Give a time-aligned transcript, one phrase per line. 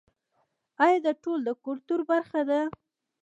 [0.83, 2.59] آیا دا ټول د کلتور برخه ده؟